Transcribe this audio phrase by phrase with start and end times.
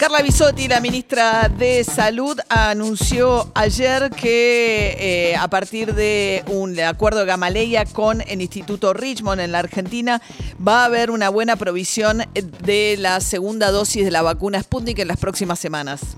[0.00, 7.20] Carla Bisotti, la ministra de Salud, anunció ayer que eh, a partir de un acuerdo
[7.20, 10.22] de Gamaleya con el Instituto Richmond en la Argentina
[10.66, 12.22] va a haber una buena provisión
[12.64, 16.16] de la segunda dosis de la vacuna Sputnik en las próximas semanas.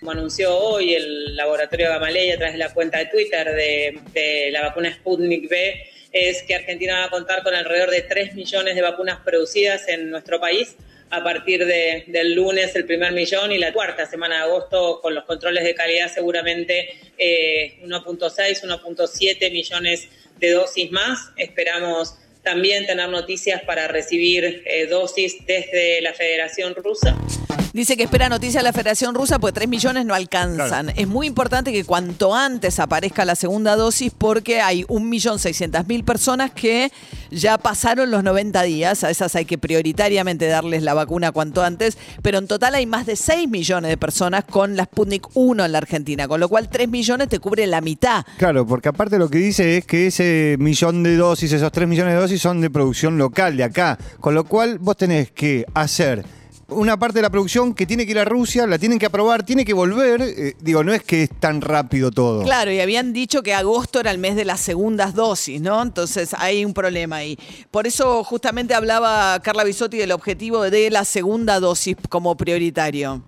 [0.00, 4.50] Como anunció hoy el laboratorio Gamaleya a través de la cuenta de Twitter de, de
[4.50, 8.74] la vacuna Sputnik B, es que Argentina va a contar con alrededor de 3 millones
[8.74, 10.74] de vacunas producidas en nuestro país
[11.10, 15.14] a partir de, del lunes el primer millón y la cuarta semana de agosto con
[15.14, 20.08] los controles de calidad seguramente eh, 1.6, 1.7 millones
[20.38, 21.30] de dosis más.
[21.36, 27.16] Esperamos también tener noticias para recibir eh, dosis desde la Federación Rusa.
[27.78, 30.86] Dice que espera noticias de la Federación Rusa porque 3 millones no alcanzan.
[30.86, 31.00] Claro.
[31.00, 36.90] Es muy importante que cuanto antes aparezca la segunda dosis porque hay 1.600.000 personas que
[37.30, 39.04] ya pasaron los 90 días.
[39.04, 41.98] A esas hay que prioritariamente darles la vacuna cuanto antes.
[42.20, 45.70] Pero en total hay más de 6 millones de personas con la Sputnik 1 en
[45.70, 46.26] la Argentina.
[46.26, 48.26] Con lo cual 3 millones te cubre la mitad.
[48.38, 52.14] Claro, porque aparte lo que dice es que ese millón de dosis, esos tres millones
[52.14, 53.96] de dosis son de producción local, de acá.
[54.18, 56.24] Con lo cual vos tenés que hacer
[56.68, 59.44] una parte de la producción que tiene que ir a Rusia, la tienen que aprobar,
[59.44, 60.20] tiene que volver.
[60.20, 62.42] Eh, digo, no es que es tan rápido todo.
[62.44, 65.82] Claro, y habían dicho que agosto era el mes de las segundas dosis, ¿no?
[65.82, 67.38] Entonces hay un problema ahí.
[67.70, 73.24] Por eso justamente hablaba Carla Bisotti del objetivo de la segunda dosis como prioritario.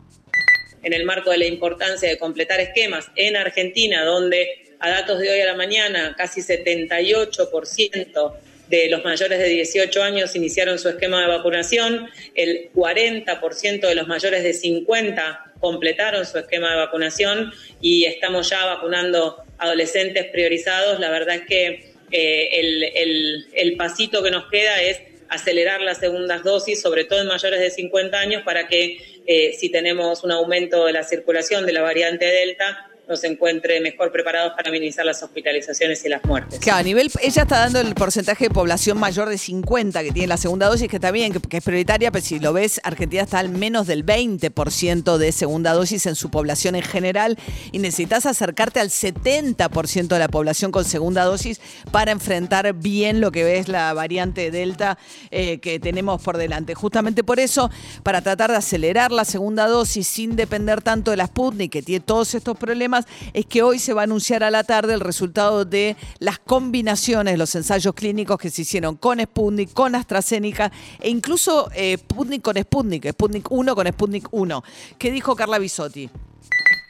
[0.82, 5.30] en el marco de la importancia de completar esquemas en Argentina, donde a datos de
[5.30, 8.32] hoy a la mañana casi 78%
[8.70, 14.06] de los mayores de 18 años iniciaron su esquema de vacunación, el 40% de los
[14.06, 21.00] mayores de 50 completaron su esquema de vacunación y estamos ya vacunando adolescentes priorizados.
[21.00, 26.42] La verdad es que eh, el, el- pasito que nos queda es acelerar las segundas
[26.42, 30.86] dosis, sobre todo en mayores de 50 años, para que eh, si tenemos un aumento
[30.86, 36.04] de la circulación de la variante Delta, nos encuentre mejor preparados para minimizar las hospitalizaciones
[36.04, 36.60] y las muertes.
[36.60, 40.28] Que a nivel, ella está dando el porcentaje de población mayor de 50 que tiene
[40.28, 43.40] la segunda dosis, que está bien, que, es prioritaria, pero si lo ves, Argentina está
[43.40, 47.36] al menos del 20% de segunda dosis en su población en general
[47.72, 51.60] y necesitas acercarte al 70% de la población con segunda dosis
[51.90, 54.98] para enfrentar bien lo que ves la variante Delta
[55.32, 56.74] eh, que tenemos por delante.
[56.74, 57.70] Justamente por eso,
[58.04, 62.04] para tratar de acelerar la segunda dosis sin depender tanto de la Sputnik, que tiene
[62.04, 62.99] todos estos problemas,
[63.32, 67.38] es que hoy se va a anunciar a la tarde el resultado de las combinaciones,
[67.38, 72.56] los ensayos clínicos que se hicieron con Sputnik, con AstraZeneca e incluso eh, Sputnik con
[72.56, 74.64] Sputnik, Sputnik 1 con Sputnik 1.
[74.98, 76.10] ¿Qué dijo Carla Bisotti?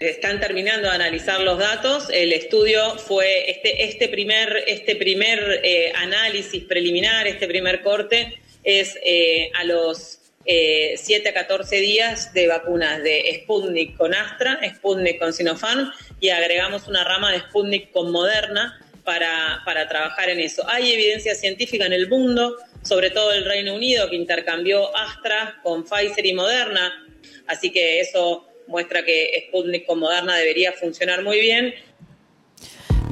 [0.01, 2.09] Están terminando de analizar los datos.
[2.11, 8.99] El estudio fue este, este primer, este primer eh, análisis preliminar, este primer corte, es
[9.05, 10.20] eh, a los
[10.53, 16.31] eh, 7 a 14 días de vacunas de Sputnik con Astra, Sputnik con Sinopharm y
[16.31, 20.69] agregamos una rama de Sputnik con Moderna para, para trabajar en eso.
[20.69, 25.85] Hay evidencia científica en el mundo, sobre todo el Reino Unido, que intercambió Astra con
[25.85, 27.07] Pfizer y Moderna,
[27.47, 31.73] así que eso muestra que Sputnik con Moderna debería funcionar muy bien.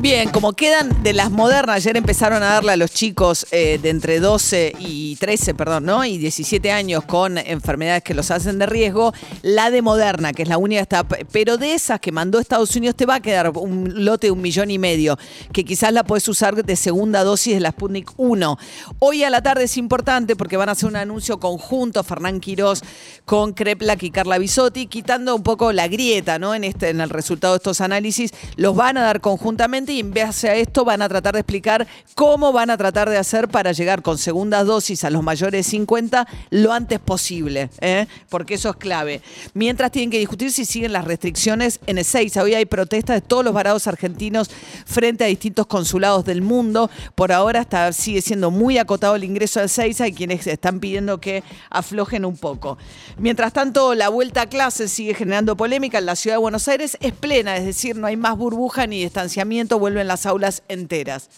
[0.01, 3.91] Bien, como quedan de las modernas, ayer empezaron a darle a los chicos eh, de
[3.91, 6.05] entre 12 y 13, perdón, ¿no?
[6.05, 10.49] Y 17 años con enfermedades que los hacen de riesgo, la de Moderna, que es
[10.49, 14.05] la única está, pero de esas que mandó Estados Unidos te va a quedar un
[14.05, 15.19] lote de un millón y medio,
[15.53, 18.57] que quizás la puedes usar de segunda dosis de la Sputnik 1.
[19.01, 22.83] Hoy a la tarde es importante porque van a hacer un anuncio conjunto, Fernán Quirós
[23.25, 26.55] con Kreplak y Carla Bisotti, quitando un poco la grieta, ¿no?
[26.55, 30.13] En este, en el resultado de estos análisis, los van a dar conjuntamente y en
[30.13, 33.73] base a esto van a tratar de explicar cómo van a tratar de hacer para
[33.73, 38.07] llegar con segundas dosis a los mayores de 50 lo antes posible, ¿eh?
[38.29, 39.23] porque eso es clave.
[39.55, 42.43] Mientras tienen que discutir si siguen las restricciones en Ezeiza.
[42.43, 44.51] Hoy hay protestas de todos los varados argentinos
[44.87, 46.91] frente a distintos consulados del mundo.
[47.15, 51.21] Por ahora está, sigue siendo muy acotado el ingreso a Ezeiza y quienes están pidiendo
[51.21, 52.79] que aflojen un poco.
[53.17, 56.97] Mientras tanto, la vuelta a clases sigue generando polémica en la ciudad de Buenos Aires.
[57.01, 61.31] Es plena, es decir, no hay más burbuja ni distanciamiento, vuelven las aulas enteras.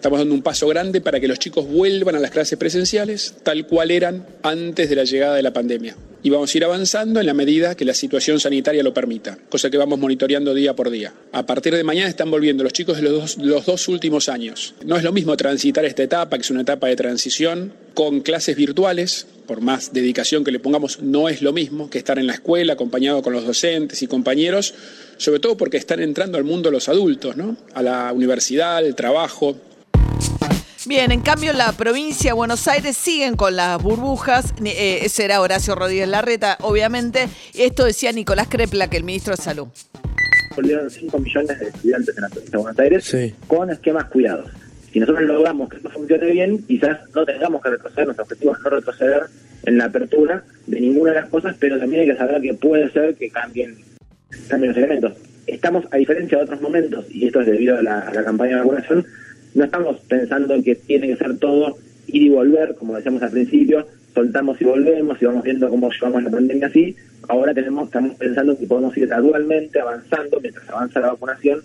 [0.00, 3.66] Estamos dando un paso grande para que los chicos vuelvan a las clases presenciales tal
[3.66, 5.94] cual eran antes de la llegada de la pandemia.
[6.22, 9.70] y vamos a ir avanzando en la medida que la situación sanitaria lo permita, cosa
[9.70, 11.14] que vamos monitoreando día por día.
[11.32, 13.36] A partir de mañana están volviendo los chicos de los
[13.66, 14.74] dos, últimos años.
[14.84, 18.56] No es lo mismo transitar esta etapa, que es una etapa de transición, con clases
[18.56, 22.34] virtuales, por más dedicación que le pongamos, no es lo mismo que estar en la
[22.34, 24.74] escuela acompañado con los docentes y compañeros,
[25.16, 27.56] sobre todo porque están entrando al mundo los adultos, ¿no?
[27.74, 29.56] A la universidad, al trabajo,
[30.86, 34.54] Bien, en cambio la provincia de Buenos Aires siguen con las burbujas.
[34.64, 37.28] Eh, ese era Horacio Rodríguez Larreta, obviamente.
[37.52, 39.68] Esto decía Nicolás Crepla, que el ministro de Salud.
[40.56, 44.50] Volvieron 5 millones de estudiantes en la provincia de Buenos Aires con esquemas cuidados.
[44.92, 48.60] Si nosotros logramos que esto funcione bien, quizás no tengamos que retroceder, nuestro objetivo es
[48.60, 49.22] no retroceder
[49.64, 52.90] en la apertura de ninguna de las cosas, pero también hay que saber que puede
[52.90, 53.76] ser que cambien,
[54.48, 55.12] cambien los elementos.
[55.46, 59.06] Estamos, a diferencia de otros momentos, y esto es debido a la, campaña de vacunación,
[59.54, 61.76] no estamos pensando en que tiene que ser todo
[62.08, 66.24] ir y volver, como decíamos al principio, soltamos y volvemos y vamos viendo cómo llevamos
[66.24, 66.96] la pandemia así.
[67.28, 71.62] Ahora tenemos, estamos pensando que podemos ir gradualmente avanzando mientras avanza la vacunación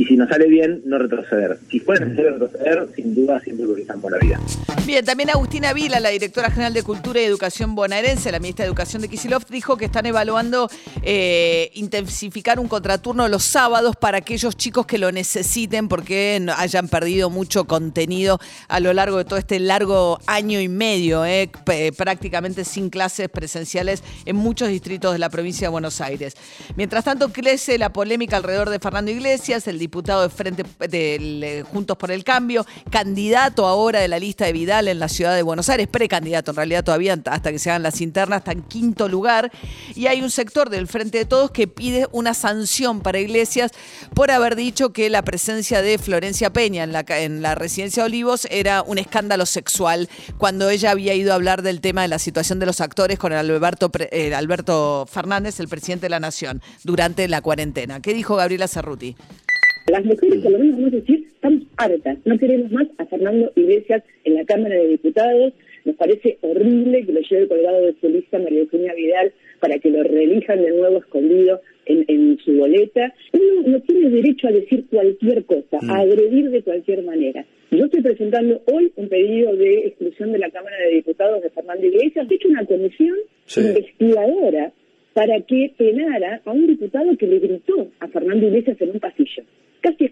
[0.00, 1.58] y si nos sale bien, no retroceder.
[1.70, 4.40] Si necesario retroceder, sin duda siempre priorizamos por la vida.
[4.86, 8.68] Bien, también Agustina Vila, la directora general de Cultura y Educación bonaerense, la ministra de
[8.68, 10.70] Educación de Kisilov, dijo que están evaluando
[11.02, 17.28] eh, intensificar un contraturno los sábados para aquellos chicos que lo necesiten porque hayan perdido
[17.28, 18.38] mucho contenido
[18.68, 21.50] a lo largo de todo este largo año y medio, eh,
[21.94, 26.38] prácticamente sin clases presenciales en muchos distritos de la provincia de Buenos Aires.
[26.74, 31.62] Mientras tanto, crece la polémica alrededor de Fernando Iglesias, el diputado de Frente del eh,
[31.62, 35.42] Juntos por el Cambio, candidato ahora de la lista de Vidal en la ciudad de
[35.42, 39.08] Buenos Aires, precandidato en realidad todavía hasta que se hagan las internas, está en quinto
[39.08, 39.50] lugar.
[39.94, 43.72] Y hay un sector del Frente de Todos que pide una sanción para Iglesias
[44.14, 48.46] por haber dicho que la presencia de Florencia Peña en la, en residencia de Olivos
[48.50, 50.08] era un escándalo sexual
[50.38, 53.32] cuando ella había ido a hablar del tema de la situación de los actores con
[53.32, 53.90] Alberto,
[54.36, 58.00] Alberto Fernández, el presidente de la Nación, durante la cuarentena.
[58.00, 59.16] ¿Qué dijo Gabriela Cerruti?
[59.90, 62.18] Las mujeres, por lo menos vamos a decir, estamos hartas.
[62.24, 65.52] No queremos más a Fernando Iglesias en la Cámara de Diputados.
[65.84, 69.90] Nos parece horrible que lo lleve colgado de su lista María Eugenia Vidal para que
[69.90, 73.12] lo reelijan de nuevo escondido en, en su boleta.
[73.32, 77.44] Uno no tiene derecho a decir cualquier cosa, a agredir de cualquier manera.
[77.72, 81.84] Yo estoy presentando hoy un pedido de exclusión de la Cámara de Diputados de Fernando
[81.84, 82.28] Iglesias.
[82.30, 83.16] He hecho una comisión
[83.56, 84.72] investigadora
[85.14, 89.42] para que penara a un diputado que le gritó a Fernando Iglesias en un pasillo.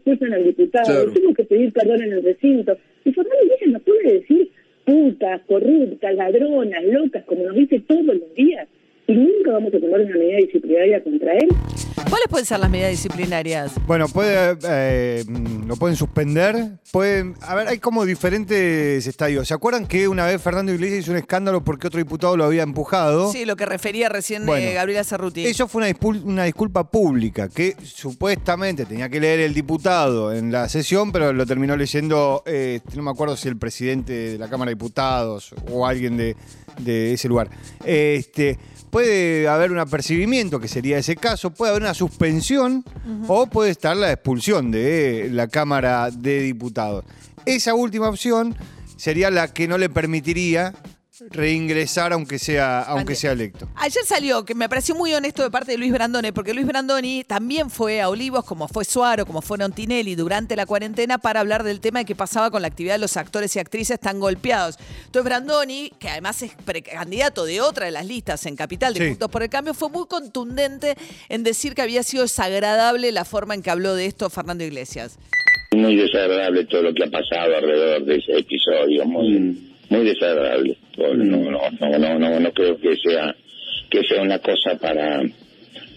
[0.09, 2.79] Expulsan al diputado, tuvo que pedir perdón en el recinto.
[3.05, 4.51] Y Fernando Iglesias nos puede decir
[4.87, 8.69] putas, corruptas, ladronas, locas, como nos dice todos los días.
[9.11, 11.49] Y nunca vamos a tomar una medida disciplinaria contra él.
[11.95, 13.73] ¿Cuáles pueden ser las medidas disciplinarias?
[13.87, 15.25] Bueno, puede, eh,
[15.67, 16.73] lo pueden suspender.
[16.93, 19.49] Pueden, a ver, hay como diferentes estadios.
[19.49, 22.63] ¿Se acuerdan que una vez Fernando Iglesias hizo un escándalo porque otro diputado lo había
[22.63, 23.33] empujado?
[23.33, 25.47] Sí, lo que refería recién Bueno, eh, Gabriela Cerruti.
[25.47, 30.53] Eso fue una, dispul- una disculpa pública que supuestamente tenía que leer el diputado en
[30.53, 34.49] la sesión, pero lo terminó leyendo, eh, no me acuerdo si el presidente de la
[34.49, 36.37] Cámara de Diputados o alguien de,
[36.79, 37.51] de ese lugar.
[37.85, 38.59] Este,
[38.91, 42.85] puede haber un apercibimiento, que sería ese caso, puede haber una suspensión
[43.27, 47.05] o puede estar la expulsión de la Cámara de Diputados.
[47.45, 48.57] Esa última opción
[48.97, 50.75] sería la que no le permitiría
[51.31, 53.69] reingresar aunque sea, aunque sea electo.
[53.77, 57.25] Ayer salió, que me pareció muy honesto de parte de Luis Brandone, porque Luis Brandoni
[57.25, 61.63] también fue a Olivos, como fue Suaro, como fueron Tinelli, durante la cuarentena, para hablar
[61.63, 64.79] del tema de qué pasaba con la actividad de los actores y actrices tan golpeados.
[65.07, 69.09] Entonces Brandoni, que además es precandidato de otra de las listas en Capital de Sí.
[69.11, 70.97] Juntos por el Cambio, fue muy contundente
[71.29, 75.19] en decir que había sido desagradable la forma en que habló de esto Fernando Iglesias.
[75.77, 80.77] muy desagradable todo lo que ha pasado alrededor de ese episodio, muy, muy desagradable.
[80.97, 83.35] No, no, no, no, no, no creo que sea
[83.91, 85.23] que sea una cosa para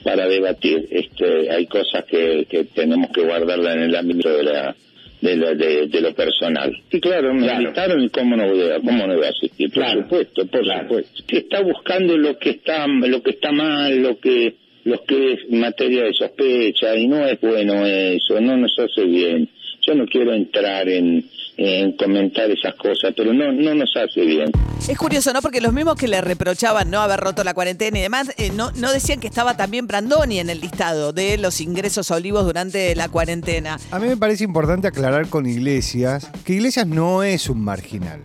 [0.04, 0.88] para debatir.
[0.90, 4.76] Este, hay cosas que, que tenemos que guardarla en el ámbito de la
[5.22, 6.76] de, la- de, de lo personal.
[6.92, 9.70] Y claro, me invitaron y cómo no voy a, cómo no voy a asistir.
[9.72, 11.24] Por supuesto, por supuesto.
[11.28, 15.40] Que está buscando lo que está lo que está mal, lo que lo que es
[15.52, 19.48] materia de sospecha y no es bueno eso, no nos hace bien.
[19.86, 21.26] Yo no quiero entrar en,
[21.58, 24.52] en comentar esas cosas, pero no no nos hace bien.
[24.88, 25.42] Es curioso, ¿no?
[25.42, 28.72] Porque los mismos que le reprochaban no haber roto la cuarentena y demás, eh, no,
[28.72, 32.96] no decían que estaba también Brandoni en el listado de los ingresos a Olivos durante
[32.96, 33.78] la cuarentena.
[33.92, 38.22] A mí me parece importante aclarar con Iglesias que Iglesias no es un marginal.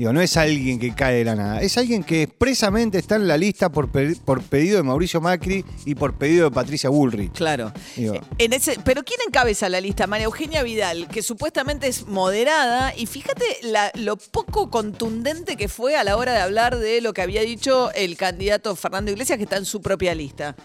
[0.00, 3.28] Digo, no es alguien que cae de la nada, es alguien que expresamente está en
[3.28, 7.32] la lista por, pe- por pedido de Mauricio Macri y por pedido de Patricia Bullrich.
[7.32, 7.70] Claro.
[7.96, 10.06] Digo, En ese, pero ¿quién encabeza la lista?
[10.06, 12.94] María Eugenia Vidal, que supuestamente es moderada.
[12.96, 17.12] Y fíjate la- lo poco contundente que fue a la hora de hablar de lo
[17.12, 20.56] que había dicho el candidato Fernando Iglesias, que está en su propia lista.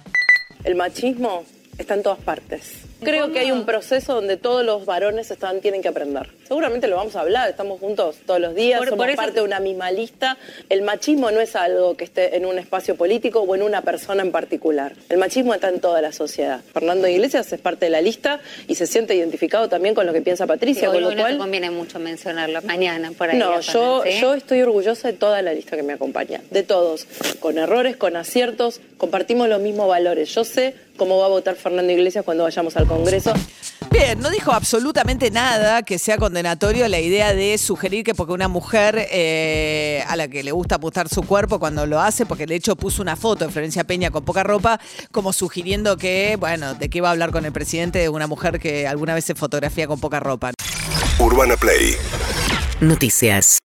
[0.64, 1.44] El machismo
[1.78, 2.72] está en todas partes.
[3.02, 6.34] Creo que hay un proceso donde todos los varones están, tienen que aprender.
[6.48, 9.40] Seguramente lo vamos a hablar, estamos juntos todos los días, Por- somos por parte te-
[9.40, 10.38] de una misma lista.
[10.70, 14.22] El machismo no es algo que esté en un espacio político o en una persona
[14.22, 14.94] en particular.
[15.10, 16.62] El machismo está en toda la sociedad.
[16.74, 20.22] Fernando Iglesias es parte de la lista y se siente identificado también con lo que
[20.22, 21.38] piensa Patricia, con lo no te cual...
[21.38, 23.38] conviene mucho mencionarlo mañana por ahí.
[23.40, 27.08] No, yo estoy orgullosa de toda la lista que me acompaña, de todos,
[27.40, 30.34] con errores, con aciertos, compartimos los mismos valores.
[30.36, 33.34] Yo sé cómo va a votar Fernando Iglesias cuando vayamos al Congreso.
[33.98, 38.50] Bien, no dijo absolutamente nada que sea condenatorio la idea de sugerir que porque una
[38.50, 42.56] mujer eh, a la que le gusta apostar su cuerpo cuando lo hace, porque de
[42.56, 44.82] hecho puso una foto de Florencia Peña con poca ropa,
[45.14, 48.60] como sugiriendo que, bueno, de qué iba a hablar con el presidente de una mujer
[48.60, 50.52] que alguna vez se fotografía con poca ropa.
[51.18, 51.96] Urbana Play
[52.82, 53.60] Noticias.